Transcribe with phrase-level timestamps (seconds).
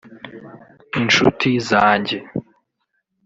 [1.01, 2.17] inshuti zanjye